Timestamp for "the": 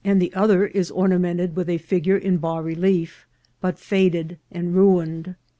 0.19-0.35